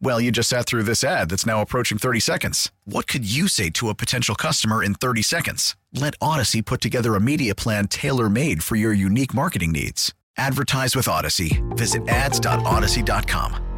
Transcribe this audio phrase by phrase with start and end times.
[0.00, 2.70] Well, you just sat through this ad that's now approaching 30 seconds.
[2.84, 5.76] What could you say to a potential customer in 30 seconds?
[5.92, 10.12] Let Odyssey put together a media plan tailor made for your unique marketing needs.
[10.36, 11.62] Advertise with Odyssey.
[11.70, 13.74] Visit ads.odyssey.com.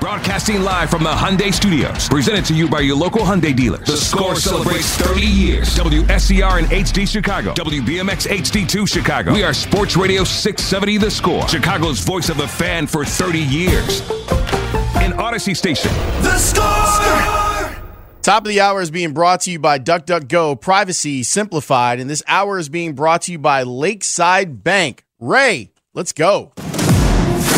[0.00, 3.86] Broadcasting live from the Hyundai Studios, presented to you by your local Hyundai dealers.
[3.86, 5.76] The Score celebrates 30 years.
[5.76, 9.34] WSCR and HD Chicago, WBMX HD2 Chicago.
[9.34, 14.00] We are Sports Radio 670 The Score, Chicago's voice of the fan for 30 years.
[15.00, 15.90] In Odyssey Station.
[16.22, 17.76] The Score!
[18.22, 22.00] Top of the hour is being brought to you by DuckDuckGo, privacy simplified.
[22.00, 25.04] And this hour is being brought to you by Lakeside Bank.
[25.18, 26.52] Ray, let's go.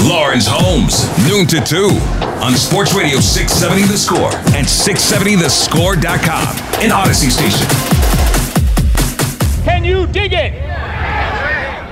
[0.03, 1.89] Lawrence Holmes, noon to 2
[2.45, 7.67] on Sports Radio 670 The Score and 670thescore.com in Odyssey Station.
[9.65, 10.53] Can you dig it?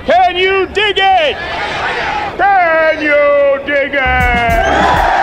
[0.05, 1.35] Can you dig it?
[2.37, 5.20] Can you dig it?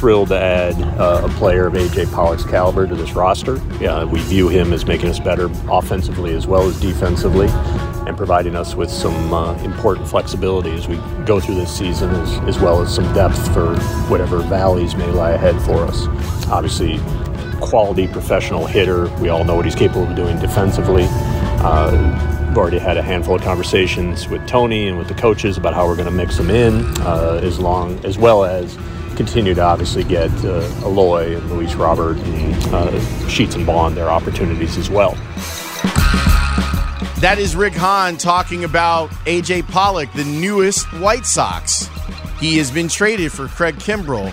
[0.00, 3.60] Thrilled to add uh, a player of AJ Pollock's caliber to this roster.
[3.82, 7.48] Yeah, we view him as making us better offensively as well as defensively
[8.08, 12.38] and providing us with some uh, important flexibility as we go through this season, as,
[12.48, 13.76] as well as some depth for
[14.08, 16.06] whatever valleys may lie ahead for us.
[16.48, 16.98] Obviously,
[17.60, 19.14] quality professional hitter.
[19.18, 21.04] We all know what he's capable of doing defensively.
[21.10, 25.74] Uh, we've already had a handful of conversations with Tony and with the coaches about
[25.74, 28.78] how we're going to mix him in, uh, as long as well as
[29.20, 34.08] continue to obviously get uh, Eloy and Luis Robert and uh, Sheets and Bond their
[34.08, 35.10] opportunities as well.
[37.20, 41.90] That is Rick Hahn talking about AJ Pollock, the newest White Sox.
[42.38, 44.32] He has been traded for Craig Kimbrel.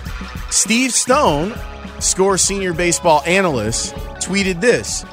[0.50, 1.54] Steve Stone,
[2.00, 5.04] score senior baseball analyst, tweeted this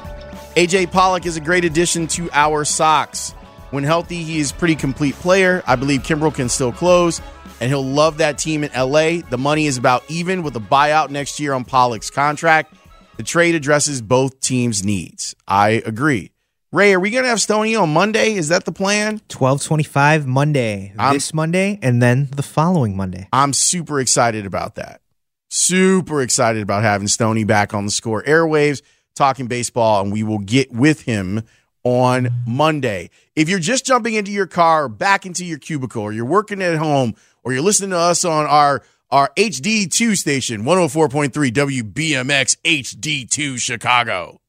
[0.56, 3.32] AJ Pollock is a great addition to our Sox.
[3.72, 5.62] When healthy, he is pretty complete player.
[5.66, 7.20] I believe Kimbrel can still close,
[7.60, 9.20] and he'll love that team in LA.
[9.28, 12.74] The money is about even with a buyout next year on Pollock's contract.
[13.16, 15.34] The trade addresses both teams' needs.
[15.48, 16.32] I agree.
[16.72, 18.34] Ray, are we going to have Stoney on Monday?
[18.34, 19.20] Is that the plan?
[19.30, 20.92] 1225 Monday.
[20.98, 23.28] I'm- this Monday and then the following Monday.
[23.32, 25.00] I'm super excited about that.
[25.48, 28.82] Super excited about having Stoney back on the score airwaves,
[29.14, 31.44] talking baseball, and we will get with him
[31.84, 33.10] on Monday.
[33.36, 36.76] If you're just jumping into your car, back into your cubicle, or you're working at
[36.76, 37.14] home,
[37.46, 44.40] or you're listening to us on our our HD2 station, 104.3 WBMX HD2 Chicago.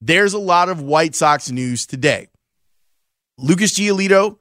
[0.00, 2.28] There's a lot of White Sox news today.
[3.36, 4.38] Lucas Giolito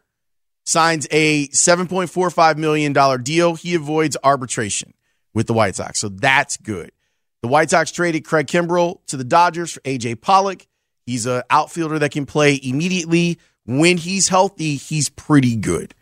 [0.64, 3.56] signs a $7.45 million deal.
[3.56, 4.94] He avoids arbitration
[5.34, 6.00] with the White Sox.
[6.00, 6.94] So that's good.
[7.42, 10.66] The White Sox traded Craig Kimbrel to the Dodgers for AJ Pollock.
[11.06, 13.38] He's an outfielder that can play immediately.
[13.66, 15.94] When he's healthy, he's pretty good.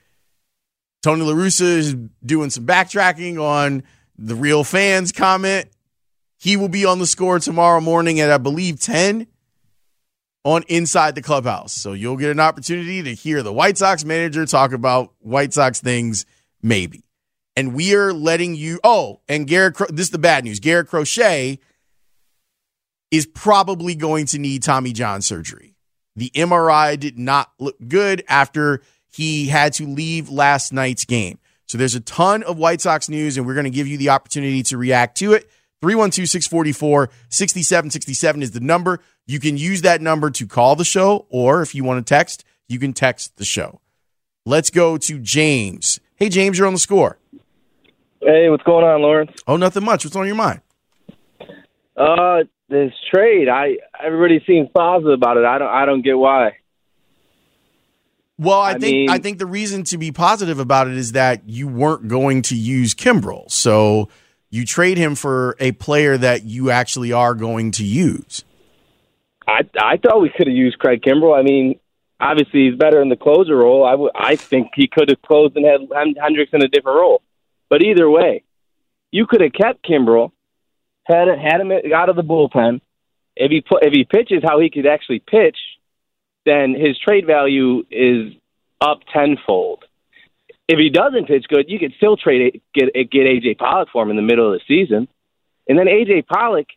[1.02, 1.96] Tony La Russa is
[2.26, 3.84] doing some backtracking on
[4.18, 5.68] the real fans comment.
[6.38, 9.28] He will be on the score tomorrow morning at, I believe, 10
[10.44, 11.74] on Inside the Clubhouse.
[11.74, 15.80] So you'll get an opportunity to hear the White Sox manager talk about White Sox
[15.82, 16.26] things,
[16.62, 17.04] maybe.
[17.56, 18.80] And we are letting you.
[18.84, 20.60] Oh, and Garrett, this is the bad news.
[20.60, 21.60] Garrett Crochet
[23.12, 25.76] is probably going to need Tommy John surgery.
[26.16, 31.40] The MRI did not look good after he had to leave last night's game.
[31.68, 34.10] So there's a ton of White Sox news, and we're going to give you the
[34.10, 35.50] opportunity to react to it.
[35.82, 39.00] 312 644 6767 is the number.
[39.28, 42.44] You can use that number to call the show, or if you want to text,
[42.68, 43.80] you can text the show.
[44.46, 46.00] Let's go to James.
[46.16, 47.18] Hey, James, you're on the score.
[48.22, 49.32] Hey, what's going on, Lawrence?
[49.48, 50.04] Oh, nothing much.
[50.04, 50.62] What's on your mind?
[51.96, 55.46] Uh, this trade, I everybody seems positive about it.
[55.46, 56.58] I don't, I don't get why.
[58.40, 61.12] Well, I, I think mean- I think the reason to be positive about it is
[61.12, 64.08] that you weren't going to use Kimbrel, so
[64.50, 68.46] you trade him for a player that you actually are going to use.
[69.46, 71.38] I I thought we could have used Craig Kimbrel.
[71.38, 71.80] I mean,
[72.20, 73.86] obviously he's better in the closer role.
[73.86, 77.22] I, w- I think he could have closed and had Hendriks in a different role.
[77.70, 78.44] But either way,
[79.12, 80.32] you could have kept Kimbrel,
[81.04, 82.80] had had him out of the bullpen.
[83.36, 85.58] If he put, if he pitches how he could actually pitch,
[86.50, 88.34] then his trade value is
[88.82, 89.86] up tenfold.
[90.68, 94.10] If he doesn't pitch good, you could still trade get get AJ Pollock for him
[94.10, 95.08] in the middle of the season,
[95.68, 96.68] and then AJ Pollock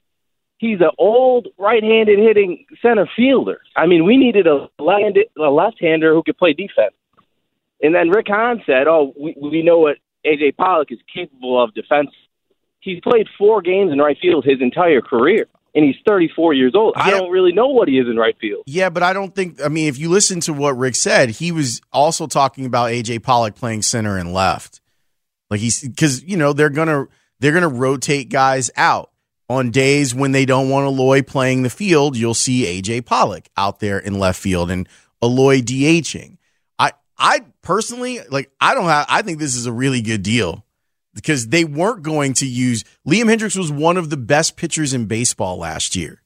[0.63, 3.61] he's an old right-handed hitting center fielder.
[3.77, 6.95] I mean, we needed a left-hander who could play defense.
[7.83, 11.75] And then Rick Hahn said, "Oh, we, we know what AJ Pollock is capable of
[11.75, 12.11] defense.
[12.79, 16.95] He's played four games in right field his entire career, and he's 34 years old.
[16.97, 18.65] I don't really know what he is in right field.
[18.67, 19.63] Yeah, but I don't think.
[19.63, 23.23] I mean, if you listen to what Rick said, he was also talking about AJ
[23.23, 24.81] Pollock playing center and left.
[25.51, 27.07] Like he's because you know they're gonna
[27.41, 29.11] they're gonna rotate guys out
[29.49, 33.81] on days when they don't want Eloy playing the field, you'll see AJ Pollock out
[33.81, 34.89] there in left field and
[35.23, 36.39] Eloy DHing.
[36.79, 40.65] I I personally like I don't have I think this is a really good deal
[41.15, 45.07] because they weren't going to use Liam Hendriks was one of the best pitchers in
[45.07, 46.23] baseball last year.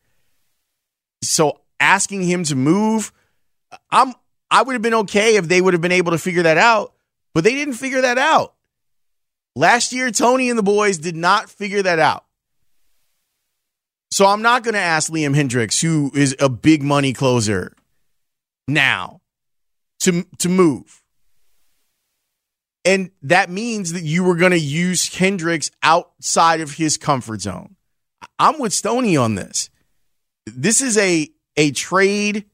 [1.22, 3.12] So asking him to move,
[3.90, 4.14] I'm
[4.50, 6.94] I would have been okay if they would have been able to figure that out,
[7.34, 8.54] but they didn't figure that out.
[9.56, 12.24] Last year, Tony and the boys did not figure that out.
[14.10, 17.74] So I'm not going to ask Liam Hendriks, who is a big money closer,
[18.68, 19.20] now
[20.00, 21.02] to to move.
[22.86, 27.74] And that means that you were going to use Hendriks outside of his comfort zone.
[28.38, 29.68] I'm with Stoney on this.
[30.46, 32.44] This is a a trade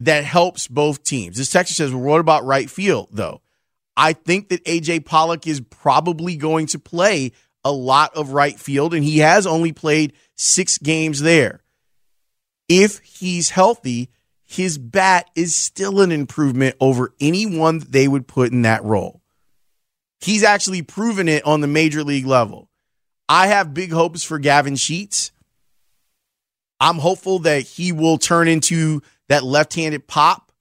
[0.00, 1.36] that helps both teams.
[1.36, 3.40] This text says, well, what about right field, though?
[3.96, 7.32] I think that AJ Pollock is probably going to play
[7.64, 11.60] a lot of right field, and he has only played six games there.
[12.68, 14.10] If he's healthy,
[14.44, 19.22] his bat is still an improvement over anyone they would put in that role.
[20.20, 22.68] He's actually proven it on the major league level.
[23.28, 25.32] I have big hopes for Gavin Sheets.
[26.80, 30.52] I'm hopeful that he will turn into that left handed pop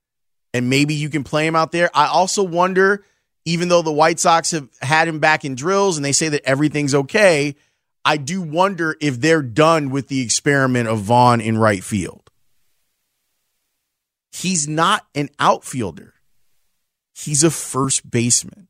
[0.53, 1.89] and maybe you can play him out there.
[1.93, 3.03] I also wonder
[3.45, 6.45] even though the White Sox have had him back in drills and they say that
[6.45, 7.55] everything's okay,
[8.03, 12.31] I do wonder if they're done with the experiment of Vaughn in right field.
[14.31, 16.13] He's not an outfielder.
[17.13, 18.67] He's a first baseman.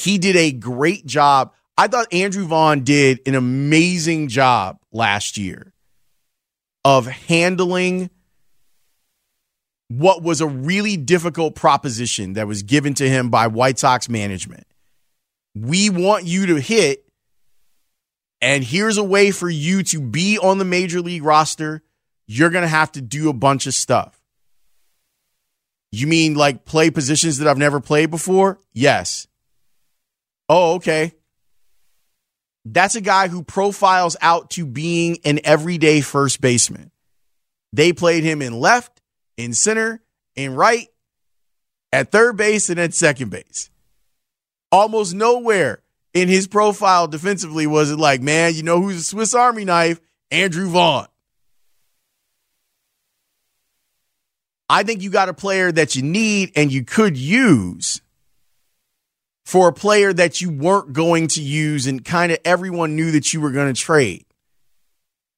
[0.00, 1.52] He did a great job.
[1.76, 5.74] I thought Andrew Vaughn did an amazing job last year
[6.86, 8.08] of handling
[9.88, 14.66] what was a really difficult proposition that was given to him by White Sox management.
[15.54, 17.04] We want you to hit,
[18.40, 21.82] and here's a way for you to be on the major league roster.
[22.26, 24.18] You're going to have to do a bunch of stuff.
[25.92, 28.60] You mean like play positions that I've never played before?
[28.72, 29.26] Yes.
[30.52, 31.12] Oh, okay.
[32.64, 36.90] That's a guy who profiles out to being an everyday first baseman.
[37.72, 39.00] They played him in left
[39.36, 40.02] in center,
[40.34, 40.88] in right,
[41.92, 43.70] at third base, and at second base.
[44.72, 49.34] Almost nowhere in his profile defensively was it like, man, you know who's a Swiss
[49.34, 50.00] Army knife?
[50.32, 51.06] Andrew Vaughn.
[54.68, 58.00] I think you got a player that you need and you could use
[59.50, 63.34] for a player that you weren't going to use and kind of everyone knew that
[63.34, 64.24] you were going to trade.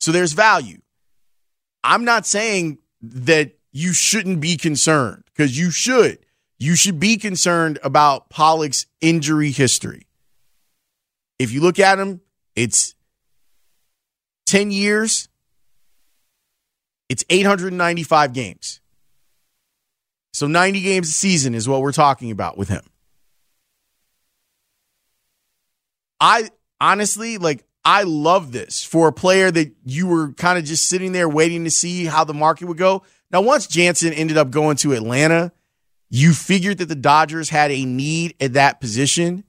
[0.00, 0.82] So there's value.
[1.82, 6.18] I'm not saying that you shouldn't be concerned because you should.
[6.58, 10.06] You should be concerned about Pollock's injury history.
[11.38, 12.20] If you look at him,
[12.54, 12.94] it's
[14.44, 15.30] 10 years,
[17.08, 18.82] it's 895 games.
[20.34, 22.82] So 90 games a season is what we're talking about with him.
[26.22, 26.50] I
[26.80, 31.10] honestly, like, I love this for a player that you were kind of just sitting
[31.10, 33.02] there waiting to see how the market would go.
[33.32, 35.50] Now, once Jansen ended up going to Atlanta,
[36.10, 39.42] you figured that the Dodgers had a need at that position.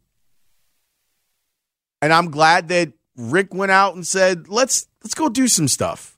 [2.01, 6.17] And I'm glad that Rick went out and said, "Let's let's go do some stuff.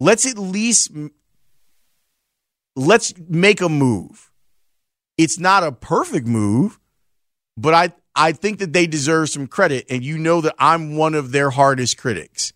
[0.00, 0.90] Let's at least
[2.74, 4.30] let's make a move.
[5.18, 6.80] It's not a perfect move,
[7.56, 11.14] but I I think that they deserve some credit and you know that I'm one
[11.14, 12.52] of their hardest critics.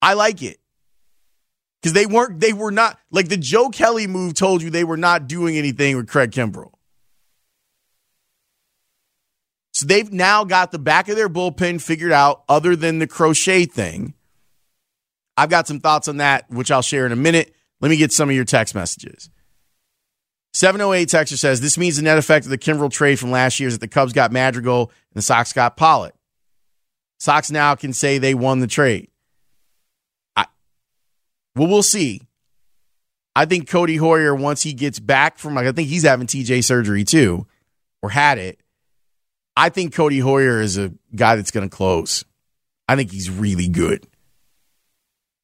[0.00, 0.60] I like it
[1.82, 4.96] because they weren't they were not like the Joe Kelly move told you they were
[4.96, 6.70] not doing anything with Craig Kimbrel.
[9.72, 13.64] So they've now got the back of their bullpen figured out other than the crochet
[13.64, 14.14] thing.
[15.36, 17.52] I've got some thoughts on that, which I'll share in a minute.
[17.80, 19.30] Let me get some of your text messages.
[20.54, 23.68] 708 Texture says this means the net effect of the Kimbrel trade from last year
[23.68, 26.14] is that the Cubs got Madrigal and the Sox got Pollock.
[27.18, 29.08] Sox now can say they won the trade.
[30.36, 30.46] I,
[31.54, 32.22] well, we'll see.
[33.38, 36.64] I think Codi Heuer, once he gets back from, like, I think he's having TJ
[36.64, 37.46] surgery too,
[38.02, 38.58] or had it.
[39.56, 42.24] I think Codi Heuer is a guy that's going to close.
[42.88, 44.06] I think he's really good.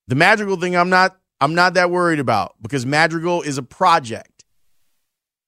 [0.09, 4.34] The Madrigal thing, I'm not, I'm not that worried about because Madrigal is a project.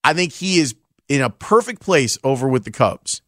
[0.06, 0.76] I think he is
[1.08, 3.22] in a perfect place over with the Cubs.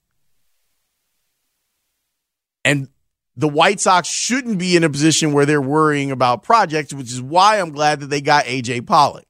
[2.65, 2.89] And
[3.35, 7.21] the White Sox shouldn't be in a position where they're worrying about projects, which is
[7.21, 9.25] why I'm glad that they got AJ Pollock.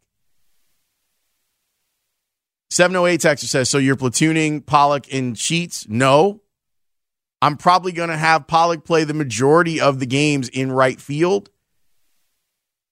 [2.71, 5.88] 708 Texas says, So you're platooning Pollock in Sheets?
[5.88, 6.43] No.
[7.40, 11.49] I'm probably going to have Pollock play the majority of the games in right field.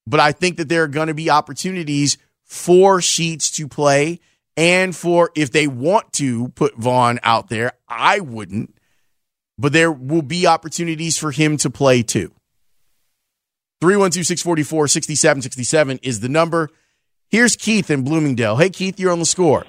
[0.07, 4.21] But I think that there are going to be opportunities for Sheets to play
[4.57, 7.73] and for if they want to put Vaughn out there.
[7.89, 8.77] I wouldn't
[9.59, 12.33] but there will be opportunities for him to play too.
[13.81, 16.71] 312 644 6767 is the number.
[17.29, 18.57] Here's Keith in Bloomingdale.
[18.57, 19.65] Hey, Keith, you're on the score.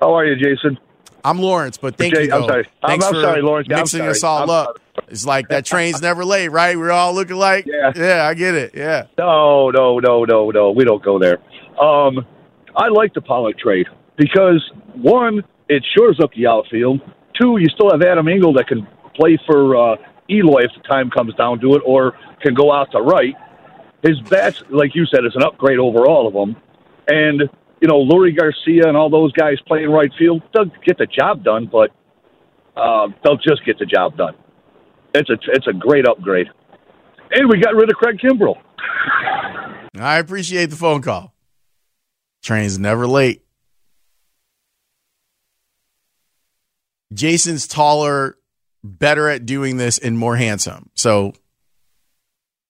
[0.00, 0.78] How are you, Jason?
[1.24, 2.28] I'm Lawrence, but thank Jay, you.
[2.28, 2.42] Though.
[2.42, 2.68] I'm sorry.
[2.86, 3.68] Thanks I'm, I'm for sorry, Lawrence.
[3.68, 4.66] Mixing I'm us all I'm up.
[4.94, 5.06] sorry.
[5.08, 6.76] It's like that train's never late, right?
[6.76, 7.92] We're all looking like, Yeah.
[7.94, 8.74] yeah, I get it.
[8.74, 9.06] Yeah.
[9.18, 10.70] No, no, no, no, no.
[10.70, 11.38] We don't go there.
[11.80, 12.26] Um,
[12.76, 14.62] I like the Pollock trade because
[14.94, 17.00] one, it shores up the outfield.
[17.40, 19.96] Two, you still have Adam Engel that can play for uh,
[20.30, 23.34] Eloy if the time comes down to it, or can go out to right.
[24.02, 26.60] His bats, like you said, is an upgrade over all of them.
[27.08, 27.42] And
[27.80, 31.44] you know, Leury Garcia and all those guys playing right field, they'll get the job
[31.44, 31.90] done, but
[32.76, 34.34] uh, they'll just get the job done.
[35.14, 36.48] It's a it's a great upgrade.
[37.30, 38.56] And we got rid of Craig Kimbrel.
[39.98, 41.35] I appreciate the phone call.
[42.46, 43.42] Train's never late.
[47.12, 48.38] Jason's taller,
[48.84, 50.88] better at doing this, and more handsome.
[50.94, 51.32] So,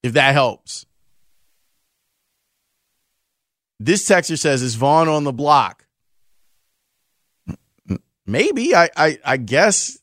[0.03, 0.87] if that helps.
[3.79, 5.85] This texter says, "Is Vaughn on the block?"
[8.27, 8.75] Maybe.
[8.75, 9.99] I, I, I guess,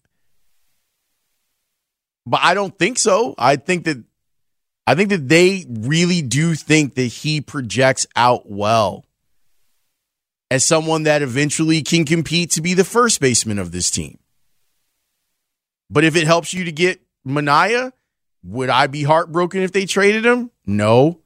[2.28, 3.34] but I don't think so.
[3.40, 4.04] I think that,
[4.86, 9.04] I think that they really do think that he projects out well
[10.54, 14.20] as someone that eventually can compete to be the first baseman of this team.
[15.90, 17.92] But if it helps you to get Manaea,
[18.44, 20.52] would I be heartbroken if they traded him?
[20.68, 21.22] No.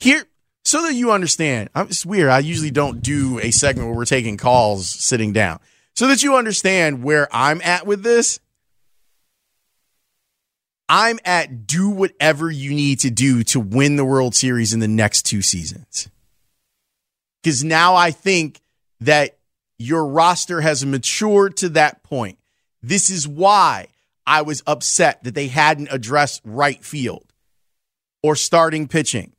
[0.00, 0.24] Here,
[0.64, 2.30] so that you understand, I'm, it's weird.
[2.30, 5.60] I usually don't do a segment where we're taking calls sitting down.
[5.94, 8.40] So that you understand where I'm at with this.
[10.88, 14.88] I'm at do whatever you need to do to win the World Series in the
[14.88, 16.08] next two seasons.
[17.42, 18.60] Because now I think
[19.00, 19.38] that
[19.78, 22.38] your roster has matured to that point.
[22.82, 23.88] This is why
[24.26, 27.32] I was upset that they hadn't addressed right field
[28.22, 29.32] or starting pitching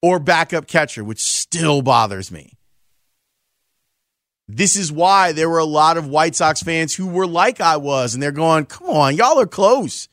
[0.00, 2.52] or backup catcher, which still bothers me.
[4.48, 7.76] This is why there were a lot of White Sox fans who were like I
[7.76, 10.08] was, and they're going, come on, y'all are close.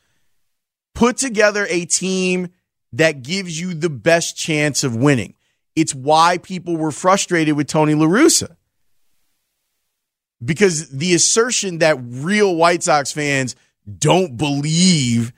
[0.95, 2.49] Put together a team
[2.93, 5.35] that gives you the best chance of winning.
[5.75, 8.55] It's why people were frustrated with Tony La Russa.
[10.43, 13.55] Because the assertion that real White Sox fans
[13.97, 15.33] don't believe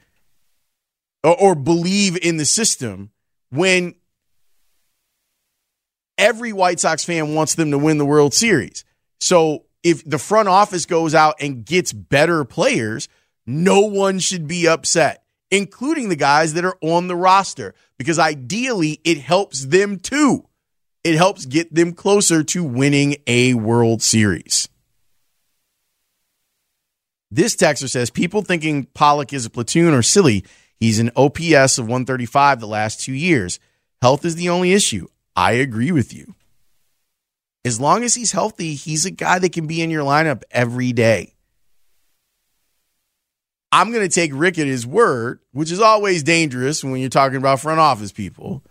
[1.23, 3.11] or, or believe in the system
[3.49, 3.95] when
[6.17, 8.85] every White Sox fan wants them to win the World Series.
[9.19, 13.07] So if the front office goes out and gets better players,
[13.45, 15.20] no one should be upset,
[15.51, 20.47] including the guys that are on the roster, because ideally it helps them too.
[21.03, 24.69] It helps get them closer to winning a World Series.
[27.29, 30.43] This texter says people thinking Pollock is a platoon are silly.
[30.79, 33.59] He's an OPS of 135 the last two years.
[34.01, 35.07] Health is the only issue.
[35.35, 36.35] I agree with you.
[37.63, 40.91] As long as he's healthy, he's a guy that can be in your lineup every
[40.91, 41.35] day.
[43.71, 47.37] I'm going to take Rick at his word, which is always dangerous when you're talking
[47.37, 48.63] about front office people,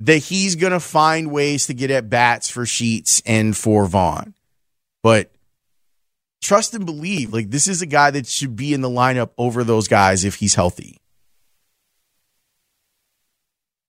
[0.00, 4.34] that he's going to find ways to get at bats for Sheets and for Vaughn.
[5.02, 5.30] But
[6.42, 9.62] trust and believe, like this is a guy that should be in the lineup over
[9.62, 10.98] those guys if he's healthy.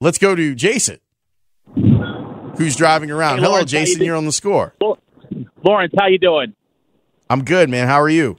[0.02, 1.00] Let's go to Jason
[2.60, 3.38] who's driving around.
[3.38, 4.04] Hey, Hello, Lawrence, how you Jason.
[4.04, 4.76] You're on the score.
[5.64, 6.54] Lawrence, how you doing?
[7.30, 7.88] I'm good, man.
[7.88, 8.38] How are you?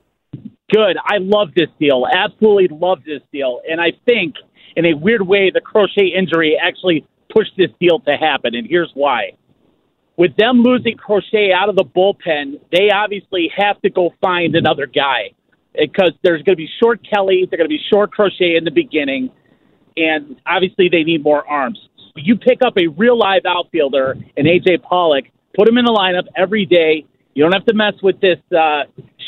[0.72, 0.96] Good.
[1.04, 2.06] I love this deal.
[2.12, 3.60] Absolutely love this deal.
[3.68, 4.34] And I think
[4.76, 8.90] in a weird way, the Crochet injury actually pushed this deal to happen, and here's
[8.94, 9.32] why.
[10.16, 14.86] With them losing Crochet out of the bullpen, they obviously have to go find another
[14.86, 15.30] guy
[15.78, 18.70] because there's going to be short Kelly, they're going to be short Crochet in the
[18.70, 19.30] beginning,
[19.96, 21.78] and obviously they need more arms.
[22.16, 25.24] You pick up a real live outfielder in AJ Pollock,
[25.56, 27.06] put him in the lineup every day.
[27.34, 28.82] You don't have to mess with this uh,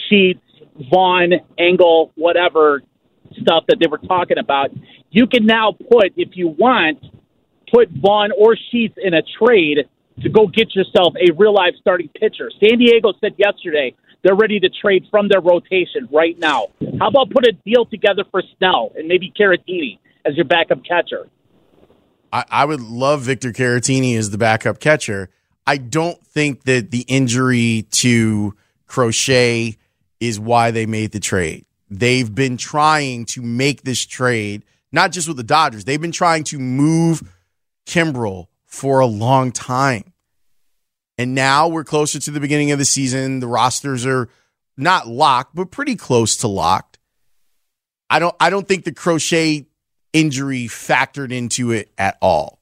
[0.08, 0.42] Sheets,
[0.91, 2.83] Vaughn, Engel, whatever
[3.41, 4.71] stuff that they were talking about.
[5.11, 7.05] You can now put, if you want,
[7.73, 9.88] put Vaughn or Sheets in a trade
[10.23, 12.50] to go get yourself a real live starting pitcher.
[12.62, 16.69] San Diego said yesterday they're ready to trade from their rotation right now.
[17.00, 21.29] How about put a deal together for Snell and maybe Caratini as your backup catcher?
[22.33, 25.31] I, I would love Victor Caratini as the backup catcher.
[25.67, 28.55] I don't think that the injury to
[28.87, 29.76] Crochet
[30.23, 31.67] is why they made the trade.
[31.91, 36.45] They've been trying to make this trade, not just with the Dodgers, they've been trying
[36.45, 37.29] to move
[37.87, 40.12] Kimbrel for a long time.
[41.19, 43.41] And now we're closer to the beginning of the season.
[43.41, 44.29] The rosters are
[44.76, 47.00] not locked, but pretty close to locked.
[48.09, 49.67] I don't I don't think the crochet
[50.12, 52.61] injury factored into it at all.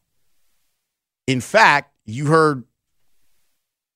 [1.26, 2.64] In fact, you heard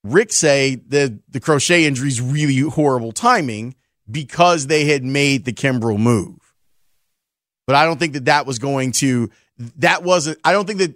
[0.04, 3.74] Rick say that the crochet injury is really horrible timing
[4.08, 6.38] because they had made the Kimbrel move.
[7.66, 9.30] But I don't think that that was going to
[9.78, 10.94] that wasn't I don't think that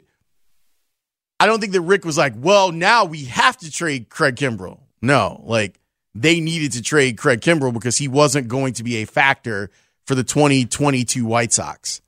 [1.40, 4.80] I don't think that Rick was like, well, now we have to trade Craig Kimbrel.
[5.00, 5.80] No, like
[6.14, 9.70] they needed to trade Craig Kimbrel because he wasn't going to be a factor
[10.04, 12.02] for the 2022 White Sox.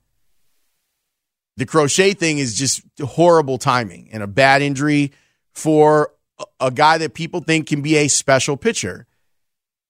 [1.56, 5.12] The crochet thing is just horrible timing and a bad injury
[5.52, 6.12] for
[6.58, 9.06] a guy that people think can be a special pitcher.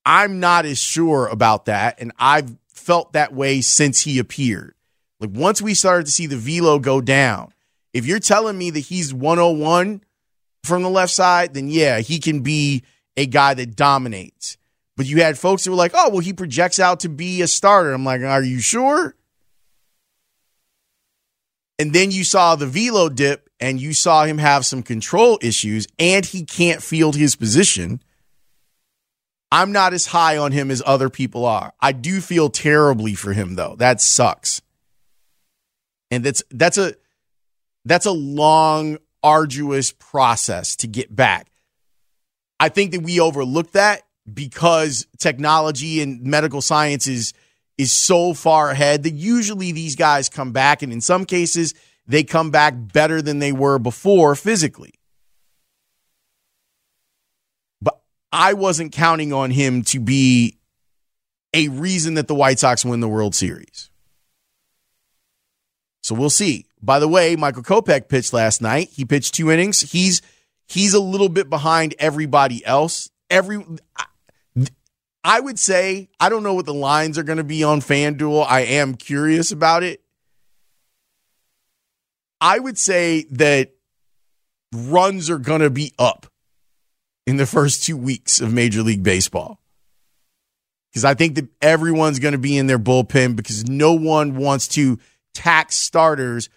[0.05, 2.01] I'm not as sure about that.
[2.01, 4.75] And I've felt that way since he appeared.
[5.21, 7.53] Like once we started to see the velo go down,
[7.93, 10.03] if you're telling me that he's 101
[10.65, 12.85] from the left side, then yeah, he can be
[13.17, 14.57] a guy that dominates.
[14.97, 17.47] But you had folks that were like, oh, well, he projects out to be a
[17.47, 17.93] starter.
[17.93, 19.15] I'm like, are you sure?
[21.79, 25.87] And then you saw the velo dip and you saw him have some control issues
[25.99, 28.03] and he can't field his position.
[29.53, 31.73] I'm not as high on him as other people are.
[31.81, 33.77] I do feel terribly for him though.
[33.77, 34.63] That sucks.
[36.11, 36.95] And that's that's a
[37.85, 41.51] that's a long arduous process to get back.
[42.59, 47.35] I think that we overlook that because technology and medical sciences is
[47.81, 51.73] is so far ahead that usually these guys come back and in some cases
[52.11, 54.95] they come back better than they were before physically.
[57.81, 58.01] But
[58.33, 60.59] I wasn't counting on him to be
[61.55, 63.91] a reason that the White Sox win the World Series.
[66.03, 66.67] So we'll see.
[66.83, 68.89] By the way, Michael Kopech pitched last night.
[68.91, 69.81] He pitched two innings.
[69.93, 70.21] He's
[70.67, 73.09] he's a little bit behind everybody else.
[73.29, 73.65] Every
[75.23, 78.47] I would say I don't know what the lines are going to be on FanDuel.
[78.49, 80.03] I am curious about it.
[82.41, 83.73] I would say that
[84.73, 86.27] runs are going to be up
[87.27, 89.61] in the first two weeks of Major League Baseball.
[90.91, 94.67] Because I think that everyone's going to be in their bullpen because no one wants
[94.69, 94.99] to
[95.35, 96.49] tax starters.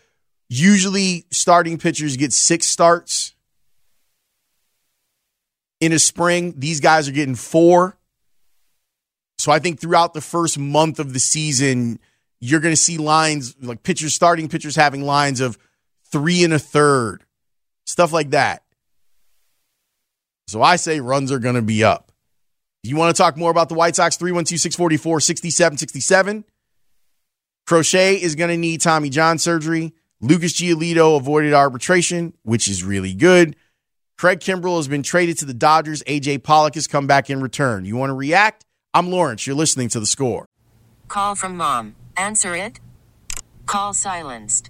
[0.50, 3.36] Usually, starting pitchers get six starts
[5.80, 6.56] in a spring.
[6.58, 7.98] These guys are getting four.
[9.38, 12.00] So I think throughout the first month of the season,
[12.40, 15.58] you're going to see lines like pitchers, starting pitchers having lines of
[16.14, 17.26] three and a third,
[17.86, 18.64] stuff like that.
[20.48, 22.12] So I say runs are going to be up.
[22.84, 24.16] You want to talk more about the White Sox?
[24.16, 26.46] 312 644 6767.
[27.66, 29.94] Crochet is going to need Tommy John surgery.
[30.22, 33.56] Lucas Giolito avoided arbitration, which is really good.
[34.18, 36.04] Craig Kimbrel has been traded to the Dodgers.
[36.04, 37.86] AJ Pollock has come back in return.
[37.86, 38.66] You want to react?
[38.94, 39.48] I'm Lawrence.
[39.48, 40.46] You're listening to the score.
[41.08, 41.96] Call from mom.
[42.16, 42.80] Answer it.
[43.66, 44.70] Call silenced.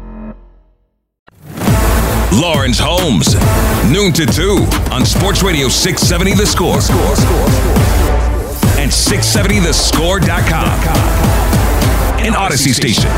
[2.33, 3.35] Lawrence Holmes,
[3.91, 6.79] noon to 2 on Sports Radio 670 The Score.
[8.79, 10.79] And 670thescore.com.
[12.25, 13.09] An Odyssey station.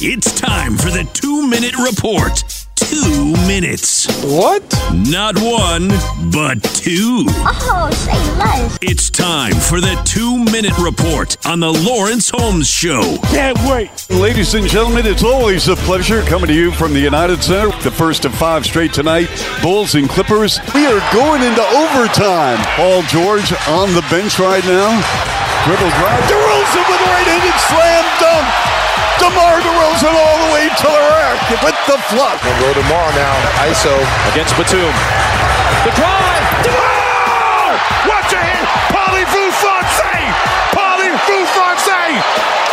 [0.00, 2.57] It's time for the two minute report.
[2.88, 4.06] Two minutes.
[4.24, 4.62] What?
[4.94, 5.88] Not one,
[6.32, 7.26] but two.
[7.28, 8.78] Oh, say less.
[8.80, 13.18] It's time for the two minute report on the Lawrence Holmes Show.
[13.24, 13.90] Can't wait.
[14.08, 17.76] Ladies and gentlemen, it's always a pleasure coming to you from the United Center.
[17.82, 19.28] The first of five straight tonight.
[19.60, 20.58] Bulls and Clippers.
[20.74, 22.56] We are going into overtime.
[22.74, 24.96] Paul George on the bench right now.
[25.66, 26.24] Dribble drive.
[26.24, 28.67] DeRozan with a right-handed slam dunk.
[29.18, 32.38] DeMar DeRozan all the way to the rack with the flush.
[32.42, 33.34] And go tomorrow now.
[33.66, 33.94] ISO
[34.30, 34.94] against Batum.
[35.82, 36.44] The drive.
[36.62, 37.68] DeMar!
[38.06, 38.66] Watch your hand.
[38.94, 40.14] Paulie Fufonse.
[40.70, 42.00] Paulie Fufonse.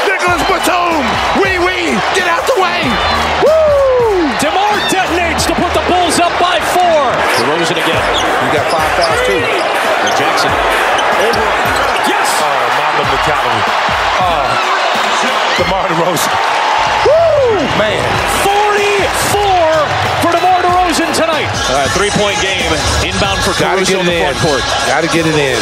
[0.05, 1.01] Nicolas Batum.
[1.41, 1.97] Wee wee.
[2.13, 2.81] Get out the way.
[3.41, 4.29] Woo!
[4.37, 7.09] DeMar detonates to put the Bulls up by four.
[7.41, 8.03] DeRozan again.
[8.45, 9.41] You got five fouls too.
[9.41, 10.53] And Jackson.
[11.25, 11.45] Over.
[12.05, 12.29] Yes.
[12.37, 12.54] Oh,
[12.95, 13.61] Mamba mentality.
[14.23, 14.47] Oh.
[15.59, 16.31] DeMar DeRozan.
[17.03, 17.59] Woo!
[17.75, 18.07] Man.
[18.39, 19.43] 44
[20.23, 21.51] for DeMar DeRozan tonight.
[21.67, 22.71] All right, three-point game.
[23.03, 24.63] Inbound for Caruso in the front court.
[24.87, 25.59] Got to get it in.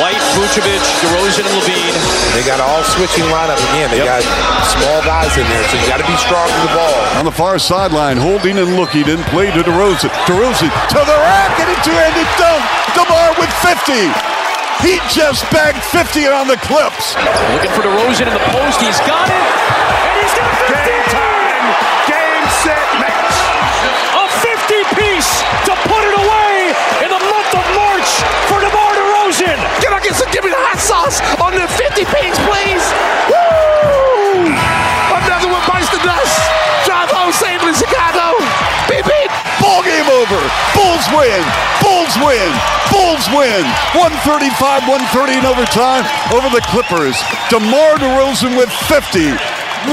[0.00, 1.96] White, Vucevic, DeRozan, and LaVine.
[2.32, 3.92] They got all switching lineup again.
[3.92, 4.24] They yep.
[4.24, 4.24] got
[4.64, 7.20] small guys in there, so you got to be strong with the ball.
[7.20, 10.08] On the far sideline, holding and looking, and play to DeRozan.
[10.24, 12.64] DeRozan to the rack and a two-handed dunk.
[12.96, 14.33] DeMar with 50.
[14.84, 17.16] He just bagged 50 on the clips.
[17.56, 18.76] Looking for DeRozan in the post.
[18.84, 19.32] He's got it.
[19.32, 20.76] And he's got 50.
[20.76, 21.64] Game time.
[22.04, 23.32] Game, set, match.
[24.12, 28.10] A 50 piece to put it away in the month of March
[28.52, 29.56] for DeMar DeRozan.
[29.80, 32.84] Can I get some, give me the hot sauce on the 50 piece, please?
[41.04, 41.44] Bulls win.
[41.82, 42.52] Bulls win.
[42.90, 43.64] Bulls win.
[43.92, 47.16] 135, 130 in overtime over the Clippers.
[47.50, 49.32] DeMar DeRozan with 50.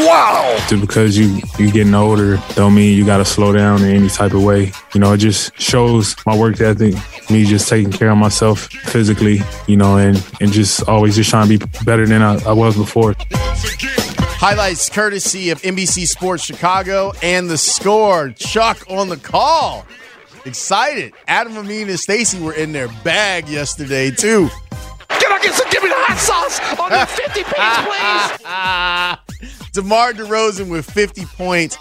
[0.05, 0.55] Wow.
[0.69, 4.07] Just because you you getting older don't mean you got to slow down in any
[4.07, 4.71] type of way.
[4.93, 6.95] You know, it just shows my work ethic,
[7.29, 11.49] me just taking care of myself physically, you know, and and just always just trying
[11.49, 13.15] to be better than I, I was before.
[13.17, 18.29] Highlights courtesy of NBC Sports Chicago and the score.
[18.29, 19.85] Chuck on the call.
[20.45, 21.13] Excited.
[21.27, 24.49] Adam Amin and Stacey were in their bag yesterday, too.
[25.09, 25.69] Can I get some?
[25.69, 28.41] Give me the hot sauce on the 50 piece, please.
[28.45, 29.21] Ah.
[29.73, 31.77] DeMar DeRozan with 50 points.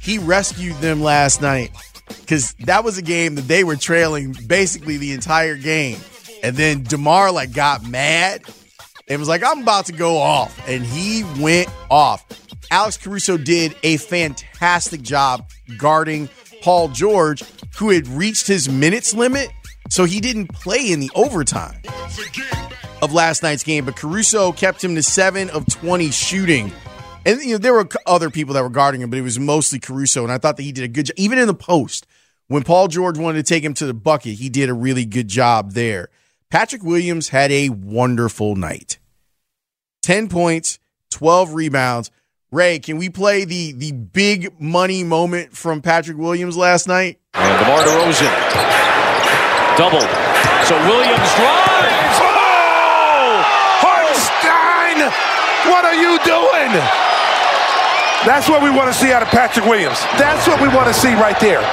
[0.00, 1.70] He rescued them last night
[2.20, 5.98] because that was a game that they were trailing basically the entire game.
[6.42, 8.42] And then DeMar like got mad
[9.08, 10.68] and was like, I'm about to go off.
[10.68, 12.24] And he went off.
[12.70, 15.48] Alex Caruso did a fantastic job
[15.78, 16.28] guarding
[16.62, 17.42] Paul George,
[17.76, 19.50] who had reached his minutes limit,
[19.88, 21.80] so he didn't play in the overtime
[23.02, 23.84] of last night's game.
[23.84, 26.72] But Caruso kept him to seven of 20 shooting.
[27.24, 29.78] And you know, there were other people that were guarding him, but it was mostly
[29.78, 30.22] Caruso.
[30.22, 31.14] And I thought that he did a good job.
[31.16, 32.06] Even in the post,
[32.48, 35.28] when Paul George wanted to take him to the bucket, he did a really good
[35.28, 36.08] job there.
[36.50, 38.98] Patrick Williams had a wonderful night.
[40.02, 40.78] 10 points,
[41.10, 42.10] 12 rebounds.
[42.52, 47.18] Ray, can we play the the big money moment from Patrick Williams last night?
[47.32, 48.28] And DeMar DeRozan.
[49.80, 50.04] Double.
[50.68, 52.16] So Williams drives.
[52.20, 53.40] Oh!
[53.80, 55.00] Hartenstein!
[55.64, 56.76] What are you doing?
[58.28, 60.04] That's what we want to see out of Patrick Williams.
[60.20, 61.64] That's what we want to see right there.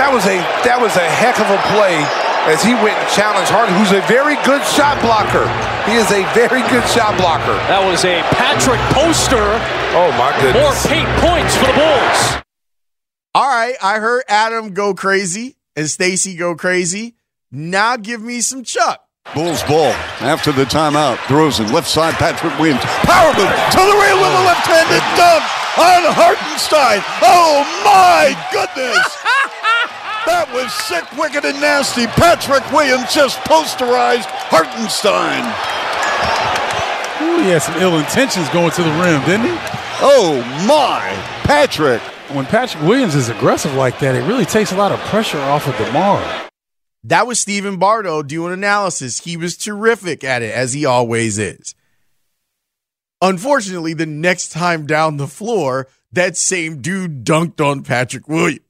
[0.00, 2.00] That was a that was a heck of a play
[2.48, 5.44] as he went and challenged Harden, who's a very good shot blocker.
[5.86, 7.54] He is a very good shot blocker.
[7.70, 9.54] That was a Patrick poster.
[9.94, 10.58] Oh, my goodness.
[10.58, 12.42] More paint points for the Bulls.
[13.34, 17.14] All right, I heard Adam go crazy and Stacey go crazy.
[17.52, 19.06] Now give me some Chuck.
[19.34, 21.16] Bulls ball after the timeout.
[21.28, 22.82] DeRozan, left side, Patrick Williams.
[23.06, 25.42] Power move to the rail with a left-handed dunk
[25.78, 27.02] on Hartenstein.
[27.22, 29.25] Oh, my goodness.
[30.26, 32.06] That was sick, wicked, and nasty.
[32.06, 35.46] Patrick Williams just posterized Hartenstein.
[37.22, 39.56] Ooh, he had some ill intentions going to the rim, didn't he?
[40.02, 41.00] Oh, my.
[41.44, 42.02] Patrick.
[42.34, 45.68] When Patrick Williams is aggressive like that, it really takes a lot of pressure off
[45.68, 46.50] of DeMar.
[47.04, 49.20] That was Stephen Bardo doing analysis.
[49.20, 51.76] He was terrific at it, as he always is.
[53.22, 58.65] Unfortunately, the next time down the floor, that same dude dunked on Patrick Williams.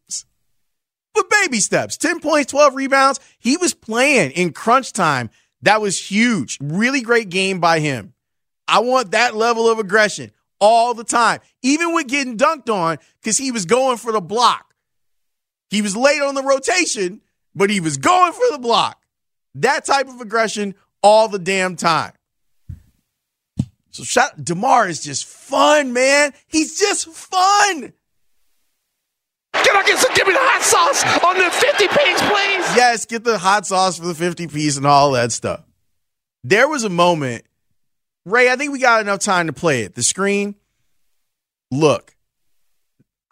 [1.16, 3.20] But baby steps 10 points, 12 rebounds.
[3.38, 5.30] He was playing in crunch time.
[5.62, 6.58] That was huge.
[6.60, 8.12] Really great game by him.
[8.68, 13.38] I want that level of aggression all the time, even with getting dunked on, because
[13.38, 14.74] he was going for the block.
[15.70, 17.22] He was late on the rotation,
[17.54, 19.02] but he was going for the block.
[19.54, 22.12] That type of aggression all the damn time.
[23.90, 26.34] So shout DeMar is just fun, man.
[26.46, 27.94] He's just fun.
[29.66, 30.14] Can I get some?
[30.14, 32.76] Give me the hot sauce on the 50 piece, please.
[32.76, 35.64] Yes, get the hot sauce for the 50 piece and all that stuff.
[36.44, 37.44] There was a moment,
[38.24, 39.96] Ray, I think we got enough time to play it.
[39.96, 40.54] The screen.
[41.72, 42.14] Look,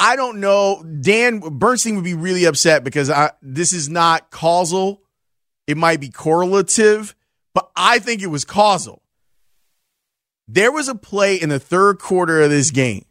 [0.01, 0.83] I don't know.
[0.83, 5.03] Dan Bernstein would be really upset because I, this is not causal.
[5.69, 7.15] It might be correlative,
[7.55, 9.03] but I think it was causal.
[10.49, 13.05] There was a play in the third quarter of this game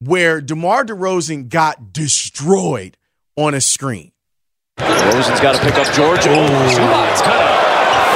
[0.00, 2.96] where DeMar DeRozan got destroyed
[3.36, 4.12] on a screen.
[4.78, 6.22] DeRozan's got to pick up George.
[6.26, 7.50] Oh, Zubac's kind of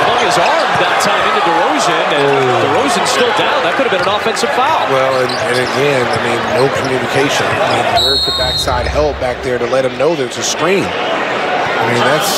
[0.07, 2.63] flung his arm that time into DeRozan, and oh.
[2.71, 3.67] DeRozan's still down.
[3.67, 4.87] That could have been an offensive foul.
[4.95, 7.47] Well, and, and again, I mean, no communication.
[7.51, 10.87] I mean, where's the backside help back there to let him know there's a screen?
[10.87, 12.31] I mean, that's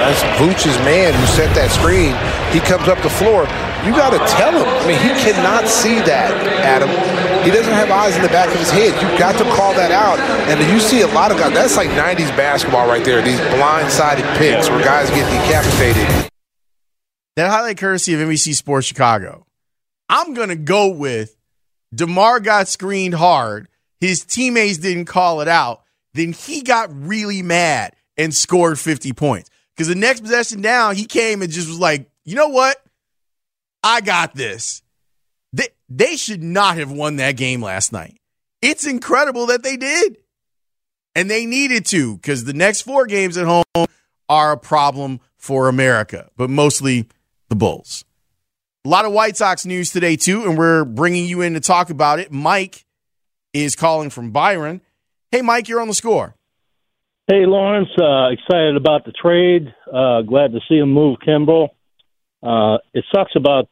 [0.00, 2.16] that's Vooch's man who set that screen.
[2.56, 3.44] He comes up the floor.
[3.84, 4.64] You got to tell him.
[4.64, 6.32] I mean, he cannot see that,
[6.64, 6.88] Adam.
[7.44, 8.94] He doesn't have eyes in the back of his head.
[9.02, 10.18] You've got to call that out.
[10.48, 11.52] And you see a lot of guys.
[11.52, 13.20] That's like 90s basketball right there.
[13.20, 16.30] These blindsided picks where guys get decapitated.
[17.34, 19.46] That highlight courtesy of NBC Sports Chicago.
[20.08, 21.36] I'm going to go with
[21.94, 23.68] DeMar got screened hard.
[24.00, 25.82] His teammates didn't call it out.
[26.14, 29.50] Then he got really mad and scored 50 points.
[29.74, 32.76] Because the next possession down, he came and just was like, you know what?
[33.82, 34.82] I got this.
[35.94, 38.16] They, should not have won that game last night.
[38.62, 40.16] It's incredible that they did.
[41.14, 43.86] And they needed to because the next four games at home
[44.28, 47.08] are a problem for America, but mostly
[47.50, 48.04] the Bulls.
[48.84, 51.90] A lot of White Sox news today, too, and we're bringing you in to talk
[51.90, 52.32] about it.
[52.32, 52.86] Mike
[53.52, 54.80] is calling from Byron.
[55.30, 56.34] Hey, Mike, you're on the score.
[57.26, 57.90] Hey, Lawrence.
[58.00, 59.72] Uh, excited about the trade.
[59.86, 61.68] Uh, glad to see him move Kimbrel.
[62.42, 63.68] Uh, it sucks about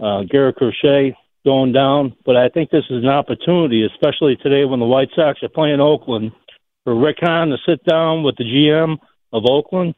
[0.00, 4.80] uh, Garrett Crochet going down, but I think this is an opportunity, especially today when
[4.80, 6.32] the White Sox are playing Oakland,
[6.84, 8.96] for Rick Hahn to sit down with the GM
[9.32, 9.94] of Oakland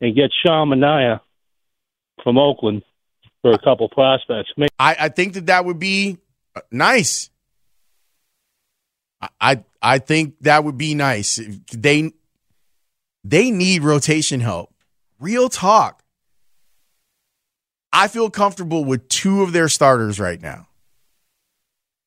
[0.00, 1.20] and get Sean Manaea
[2.22, 2.82] from Oakland
[3.42, 4.50] for a couple prospects.
[4.56, 6.18] Maybe- I, I think that that would be
[6.54, 7.30] uh, nice.
[9.40, 11.40] I I think that would be nice.
[11.72, 12.12] They
[13.22, 14.72] they need rotation help.
[15.18, 15.99] Real talk.
[17.92, 20.68] I feel comfortable with two of their starters right now.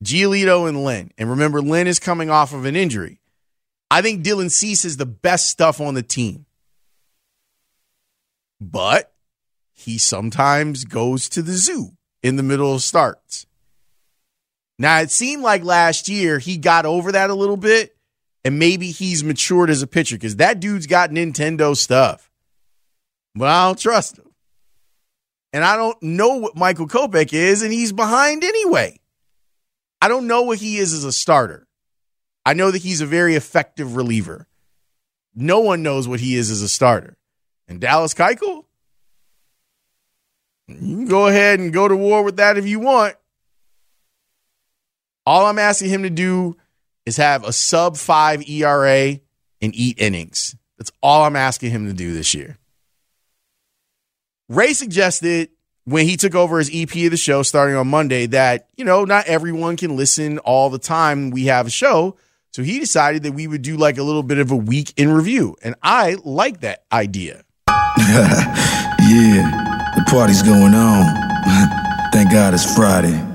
[0.04, 1.12] Giolito and Lynn.
[1.18, 3.20] And remember, Lynn is coming off of an injury.
[3.90, 6.46] I think Dylan Cease is the best stuff on the team.
[8.60, 9.14] But
[9.72, 11.92] he sometimes goes to the zoo
[12.22, 13.46] in the middle of starts.
[14.80, 17.96] Now, it seemed like last year he got over that a little bit,
[18.44, 22.32] and maybe he's matured as a pitcher because that dude's got Nintendo stuff.
[23.36, 24.33] But I don't trust him.
[25.54, 29.00] And I don't know what Michael Kopech is, and he's behind anyway.
[30.02, 31.68] I don't know what he is as a starter.
[32.46, 34.48] I know that he's a very effective reliever.
[35.36, 37.18] No one knows what he is as a starter.
[37.68, 38.66] And Dallas Keuchel,
[40.68, 43.16] you can go ahead and go to war with that if you want.
[45.26, 46.58] All I'm asking him to do
[47.06, 49.20] is have a sub five ERA
[49.62, 50.56] and eat innings.
[50.78, 52.58] That's all I'm asking him to do this year.
[54.50, 55.50] Ray suggested
[55.86, 59.06] when he took over as EP of the show starting on Monday that, you know,
[59.06, 62.18] not everyone can listen all the time we have a show.
[62.52, 65.12] So he decided that we would do like a little bit of a week in
[65.12, 65.56] review.
[65.64, 67.44] And I like that idea.
[67.68, 68.22] yeah,
[69.96, 71.06] the party's going on.
[72.14, 73.33] Thank God it's Friday.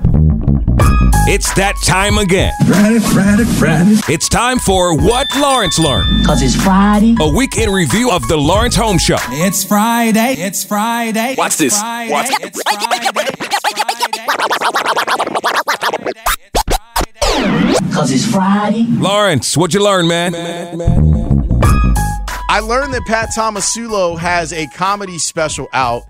[1.31, 2.51] It's that time again.
[2.65, 4.13] Friday, Friday, Friday.
[4.13, 6.25] It's time for What Lawrence Learned.
[6.25, 7.15] Cause it's Friday.
[7.19, 9.17] A week in review of the Lawrence Holmes Show.
[9.29, 10.33] It's Friday.
[10.39, 11.35] It's Friday.
[11.37, 11.79] Watch this.
[11.79, 12.11] Friday.
[12.11, 12.99] Watch It's Friday.
[17.93, 18.85] Cause it's Friday.
[18.87, 20.33] Lawrence, what'd you learn, man?
[22.51, 26.03] I learned that Pat Tomasulo has a comedy special out.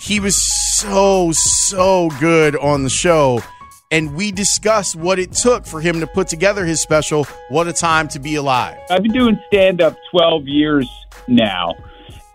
[0.00, 3.42] He was so, so good on the show.
[3.90, 7.72] And we discussed what it took for him to put together his special, What a
[7.72, 8.78] Time to Be Alive.
[8.90, 10.90] I've been doing stand up 12 years
[11.28, 11.74] now.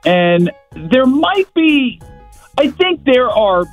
[0.05, 2.01] And there might be,
[2.57, 3.65] I think there are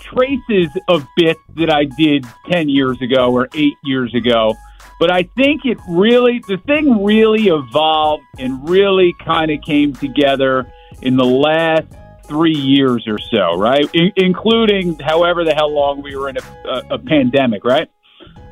[0.00, 4.54] traces of bits that I did 10 years ago or eight years ago.
[4.98, 10.70] But I think it really, the thing really evolved and really kind of came together
[11.02, 11.86] in the last
[12.32, 13.88] three years or so, right?
[14.16, 17.90] Including however the hell long we were in a, a, a pandemic, right?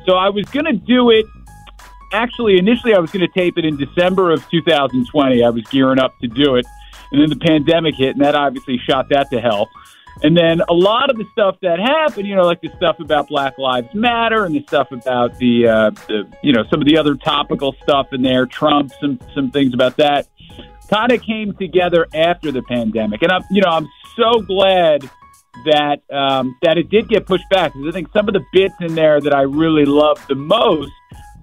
[0.05, 1.25] So I was going to do it.
[2.13, 5.43] Actually, initially, I was going to tape it in December of 2020.
[5.43, 6.65] I was gearing up to do it.
[7.11, 9.67] And then the pandemic hit, and that obviously shot that to hell.
[10.23, 13.29] And then a lot of the stuff that happened, you know, like the stuff about
[13.29, 16.97] Black Lives Matter and the stuff about the, uh, the you know, some of the
[16.97, 20.27] other topical stuff in there, Trump, some some things about that,
[20.91, 23.21] kind of came together after the pandemic.
[23.21, 25.09] And I'm, you know, I'm so glad
[25.65, 28.75] that um, that it did get pushed back because I think some of the bits
[28.79, 30.91] in there that I really loved the most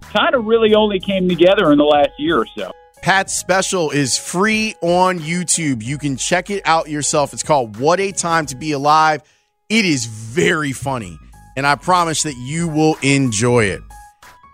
[0.02, 2.72] kind of really only came together in the last year or so.
[3.02, 5.82] Pat's special is free on YouTube.
[5.82, 7.32] You can check it out yourself.
[7.32, 9.22] It's called What a Time to Be Alive.
[9.68, 11.16] It is very funny,
[11.56, 13.82] and I promise that you will enjoy it.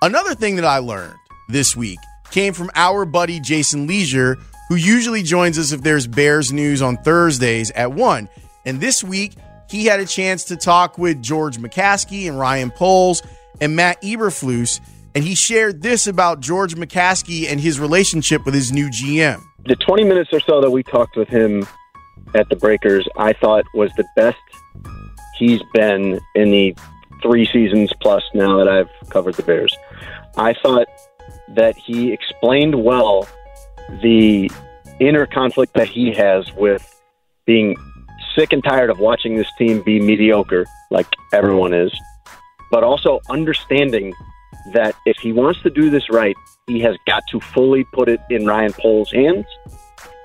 [0.02, 1.14] Another thing that I learned
[1.48, 1.98] this week
[2.30, 4.36] came from our buddy Jason Lieser,
[4.68, 8.28] who usually joins us if there's Bears news on Thursdays at 1.
[8.66, 9.34] And this week,
[9.68, 13.22] he had a chance to talk with George McCaskey and Ryan Poles
[13.60, 14.80] and Matt Eberflus
[15.14, 19.40] and he shared this about George McCaskey and his relationship with his new GM.
[19.64, 21.66] The 20 minutes or so that we talked with him
[22.34, 24.36] at the Breakers, I thought was the best
[25.38, 26.76] he's been in the
[27.22, 29.74] three seasons plus now that I've covered the Bears.
[30.36, 30.88] I thought
[31.48, 33.28] that he explained well
[34.02, 34.50] the
[35.00, 37.02] inner conflict that he has with
[37.46, 37.76] being
[38.34, 41.92] sick and tired of watching this team be mediocre, like everyone is,
[42.70, 44.12] but also understanding
[44.72, 46.34] that if he wants to do this right,
[46.66, 49.46] he has got to fully put it in Ryan Poles' hands,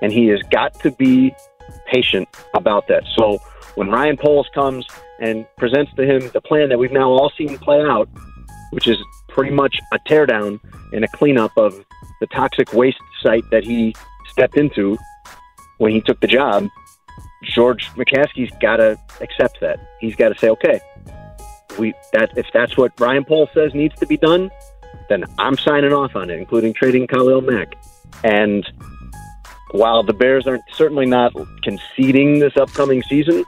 [0.02, 1.34] and he has got to be
[1.86, 3.04] patient about that.
[3.16, 3.38] So
[3.74, 4.86] when Ryan Poles comes
[5.20, 8.08] and presents to him the plan that we've now all seen play out,
[8.70, 8.96] which is
[9.28, 10.58] pretty much a teardown
[10.92, 11.84] and a cleanup of
[12.20, 13.94] the toxic waste site that he
[14.28, 14.98] stepped into
[15.78, 16.68] when he took the job,
[17.42, 19.80] George McCaskey's got to accept that.
[20.00, 20.80] He's got to say, okay,
[21.78, 24.50] we that if that's what Ryan Poles says needs to be done,
[25.08, 27.74] then I'm signing off on it, including trading Khalil Mack.
[28.24, 28.70] And
[29.72, 31.32] while the Bears aren't certainly not
[31.62, 33.44] conceding this upcoming season,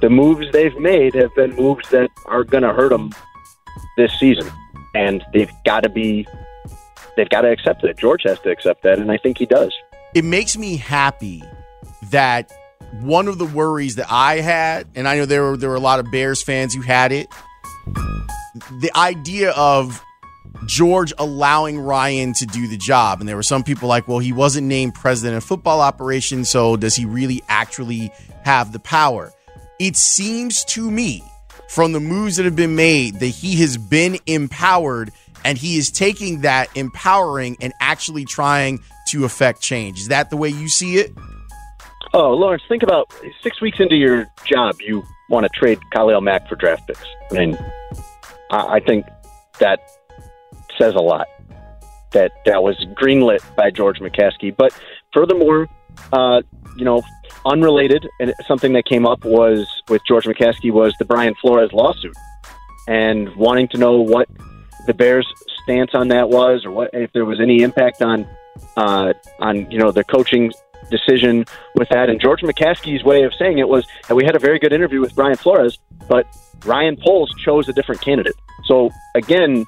[0.00, 3.10] the moves they've made have been moves that are going to hurt them
[3.96, 4.50] this season,
[4.94, 6.26] and they've got to be
[7.16, 7.96] they've got to accept it.
[7.96, 9.74] George has to accept that, and I think he does.
[10.14, 11.42] It makes me happy
[12.10, 12.52] that
[13.00, 15.80] one of the worries that I had, and I know there were there were a
[15.80, 17.28] lot of Bears fans who had it,
[18.80, 20.00] the idea of
[20.66, 23.20] George allowing Ryan to do the job.
[23.20, 26.76] And there were some people like, well, he wasn't named president of football operations, so
[26.76, 28.10] does he really actually
[28.44, 29.32] have the power?
[29.78, 31.22] It seems to me
[31.68, 35.10] from the moves that have been made that he has been empowered
[35.44, 40.00] and he is taking that empowering and actually trying to affect change.
[40.00, 41.12] Is that the way you see it?
[42.12, 46.48] Oh, Lawrence, think about six weeks into your job, you want to trade Khalil Mack
[46.48, 47.04] for draft picks.
[47.30, 47.58] I mean,
[48.50, 49.06] I think
[49.58, 49.80] that
[50.78, 51.26] says a lot.
[52.12, 54.56] That that was greenlit by George McCaskey.
[54.56, 54.72] But
[55.12, 55.68] furthermore,
[56.12, 56.42] uh,
[56.76, 57.02] you know,
[57.44, 62.14] unrelated and something that came up was with George McCaskey was the Brian Flores lawsuit,
[62.86, 64.28] and wanting to know what
[64.86, 65.26] the Bears'
[65.62, 68.26] stance on that was, or what if there was any impact on
[68.76, 70.52] uh, on you know the coaching
[70.90, 71.44] decision
[71.74, 72.08] with that.
[72.10, 75.00] And George McCaskey's way of saying it was that we had a very good interview
[75.00, 76.26] with Brian Flores, but
[76.64, 78.34] Ryan Poles chose a different candidate.
[78.64, 79.64] So again,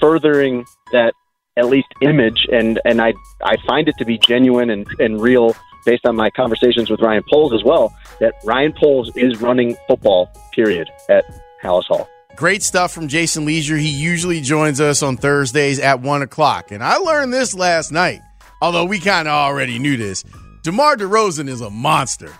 [0.00, 1.14] furthering that
[1.56, 5.56] at least image, and and I I find it to be genuine and and real
[5.84, 7.94] based on my conversations with Ryan Poles as well.
[8.20, 10.30] That Ryan Poles is running football.
[10.52, 11.24] Period at
[11.62, 12.08] Halas Hall.
[12.36, 13.76] Great stuff from Jason Lieser.
[13.76, 18.20] He usually joins us on Thursdays at one o'clock, and I learned this last night.
[18.60, 20.22] Although we kind of already knew this,
[20.62, 22.32] DeMar DeRozan is a monster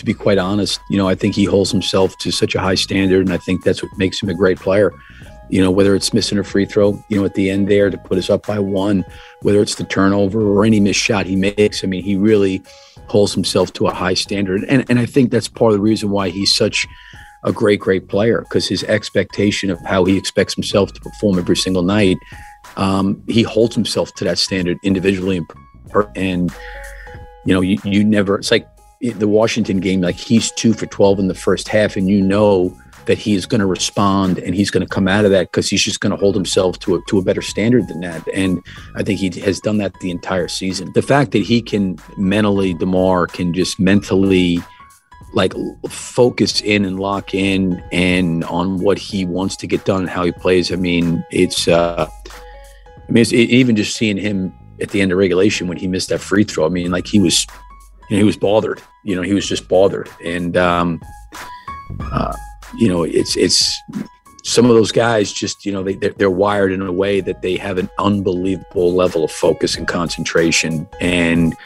[0.00, 2.74] to be quite honest, you know, I think he holds himself to such a high
[2.74, 4.92] standard, and I think that's what makes him a great player.
[5.50, 7.98] You know, whether it's missing a free throw, you know, at the end there to
[7.98, 9.04] put us up by one,
[9.42, 12.62] whether it's the turnover or any missed shot he makes, I mean, he really
[13.08, 14.64] holds himself to a high standard.
[14.68, 16.86] And, and I think that's part of the reason why he's such
[17.44, 21.56] a great, great player because his expectation of how he expects himself to perform every
[21.56, 22.16] single night,
[22.76, 25.40] um, he holds himself to that standard individually
[26.14, 26.54] and,
[27.46, 28.68] you know, you, you never, it's like
[29.00, 32.76] the Washington game, like he's two for 12 in the first half, and you know
[33.06, 35.68] that he is going to respond and he's going to come out of that because
[35.68, 38.22] he's just going to hold himself to a, to a better standard than that.
[38.34, 38.64] And
[38.94, 40.92] I think he has done that the entire season.
[40.92, 44.58] The fact that he can mentally, DeMar can just mentally
[45.32, 45.52] like
[45.88, 50.24] focus in and lock in and on what he wants to get done and how
[50.24, 50.72] he plays.
[50.72, 52.08] I mean, it's uh,
[53.08, 55.86] I mean, it's, it, even just seeing him at the end of regulation when he
[55.86, 56.66] missed that free throw.
[56.66, 57.46] I mean, like he was,
[58.08, 58.80] you know, he was bothered.
[59.04, 61.00] You know, he was just bothered, and um,
[62.00, 62.34] uh,
[62.78, 63.80] you know, it's it's
[64.42, 67.42] some of those guys just you know they they're, they're wired in a way that
[67.42, 71.56] they have an unbelievable level of focus and concentration and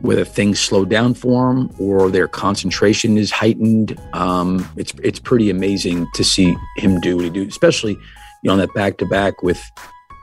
[0.00, 3.98] whether things slow down for them or their concentration is heightened.
[4.12, 8.52] Um, it's it's pretty amazing to see him do what he do, especially you know
[8.52, 9.60] on that back to back with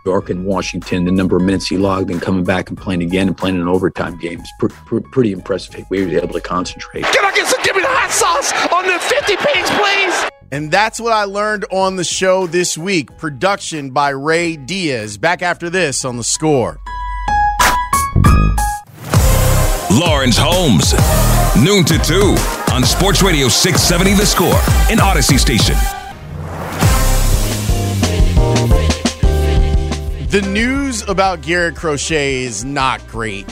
[0.05, 1.05] York and Washington.
[1.05, 3.67] The number of minutes he logged and coming back and playing again and playing an
[3.67, 5.85] overtime game is pr- pr- pretty impressive.
[5.89, 7.03] We were able to concentrate.
[7.03, 7.61] Can I get some?
[7.63, 10.31] Give me the hot sauce on the 50 piece, please.
[10.51, 13.17] And that's what I learned on the show this week.
[13.17, 15.17] Production by Ray Diaz.
[15.17, 16.79] Back after this on the score.
[19.95, 20.91] Lawrence Holmes,
[21.55, 22.35] noon to 2
[22.73, 24.59] on Sports Radio 670 The Score,
[24.91, 25.75] in Audacy Station.
[30.27, 33.49] The news about Garrett Crochet is not great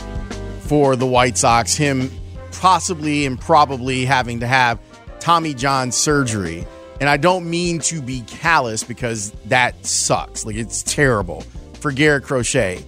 [0.59, 1.75] for the White Sox.
[1.75, 2.11] Him
[2.51, 4.79] possibly and probably having to have
[5.21, 6.67] Tommy John surgery.
[6.99, 10.45] And I don't mean to be callous because that sucks.
[10.45, 12.83] Like it's terrible for Garrett Crochet.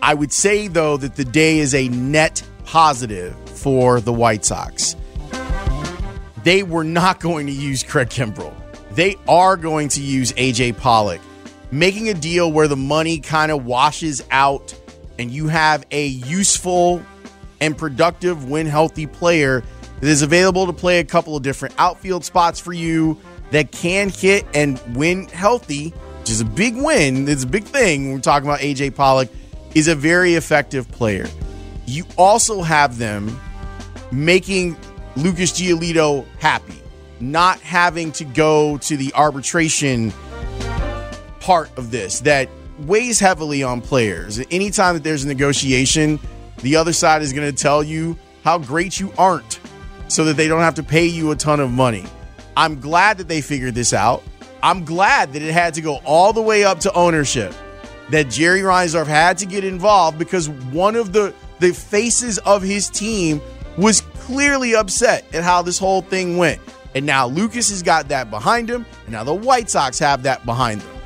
[0.00, 2.42] I would say, though, that the day is a net
[2.74, 4.96] positive for the White Sox.
[6.42, 8.52] They were not going to use Craig Kimbrel.
[8.90, 11.20] They are going to use AJ Pollock,
[11.70, 14.74] making a deal where the money kind of washes out
[15.20, 17.00] and you have a useful
[17.60, 19.62] and productive, when healthy player
[20.00, 23.16] that is available to play a couple of different outfield spots for you
[23.52, 27.28] that can hit and win healthy, which is a big win.
[27.28, 28.12] It's a big thing.
[28.12, 29.28] We're talking about AJ Pollock,
[29.76, 31.28] is a very effective player.
[31.86, 33.38] You also have them
[34.10, 34.76] making
[35.16, 36.80] Lucas Giolito happy,
[37.20, 40.12] not having to go to the arbitration
[41.40, 42.48] part of this that
[42.80, 44.40] weighs heavily on players.
[44.50, 46.18] Anytime that there's a negotiation,
[46.58, 49.60] the other side is going to tell you how great you aren't
[50.08, 52.04] so that they don't have to pay you a ton of money.
[52.56, 54.22] I'm glad that they figured this out.
[54.62, 57.54] I'm glad that it had to go all the way up to ownership,
[58.10, 61.34] that Jerry Reinsdorf had to get involved because one of the,
[61.64, 63.40] the faces of his team
[63.78, 66.60] was clearly upset at how this whole thing went.
[66.94, 70.44] And now Lucas has got that behind him, and now the White Sox have that
[70.44, 70.96] behind them.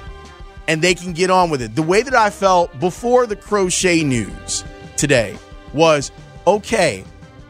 [0.66, 1.76] And they can get on with it.
[1.76, 4.64] The way that I felt before the crochet news
[4.96, 5.38] today
[5.72, 6.10] was
[6.44, 7.04] okay,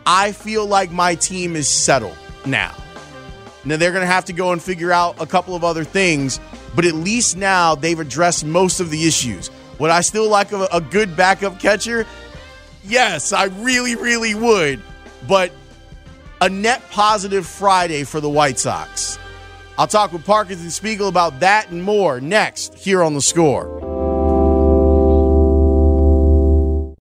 [0.04, 2.76] I feel like my team is settled now.
[3.64, 6.40] Now they're going to have to go and figure out a couple of other things,
[6.76, 9.50] but at least now they've addressed most of the issues.
[9.78, 12.06] Would I still like a, a good backup catcher?
[12.88, 14.82] Yes, I really, really would.
[15.28, 15.52] But
[16.40, 19.18] a net positive Friday for the White Sox.
[19.76, 23.76] I'll talk with Parkins and Spiegel about that and more next here on the score.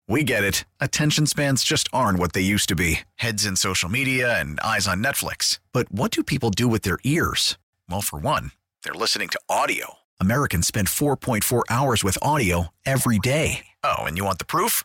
[0.09, 0.65] We get it.
[0.81, 4.89] Attention spans just aren't what they used to be heads in social media and eyes
[4.89, 5.61] on Netflix.
[5.73, 7.59] But what do people do with their ears?
[7.89, 8.51] Well, for one,
[8.83, 9.95] they're listening to audio.
[10.19, 13.67] Americans spend 4.4 hours with audio every day.
[13.85, 14.85] Oh, and you want the proof?